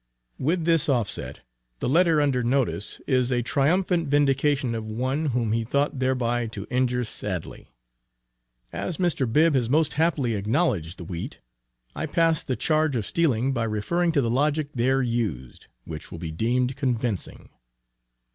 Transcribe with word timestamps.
With 0.39 0.65
this 0.65 0.89
offset, 0.89 1.41
the 1.77 1.87
letter 1.87 2.19
under 2.19 2.41
notice 2.41 2.99
is 3.05 3.31
a 3.31 3.43
triumphant 3.43 4.07
vindication 4.07 4.73
of 4.73 4.89
one, 4.89 5.27
whom 5.27 5.51
he 5.51 5.63
thought 5.63 5.99
there 5.99 6.15
by 6.15 6.47
to 6.47 6.65
injure 6.71 7.03
sadly. 7.03 7.69
As 8.73 8.97
Mr. 8.97 9.31
Bibb 9.31 9.53
has 9.53 9.69
most 9.69 9.93
happily 9.93 10.33
acknowledged 10.33 10.97
the 10.97 11.03
wheat, 11.03 11.33
(see 11.33 11.37
page 11.37 11.93
130,) 11.93 12.11
I 12.11 12.15
pass 12.15 12.43
the 12.43 12.55
charge 12.55 12.95
of 12.95 13.05
stealing 13.05 13.53
by 13.53 13.63
referring 13.65 14.11
to 14.13 14.21
the 14.21 14.31
logic 14.31 14.69
there 14.73 15.03
used, 15.03 15.67
which 15.83 16.11
will 16.11 16.17
be 16.17 16.31
deemed 16.31 16.75
convincing. 16.75 17.49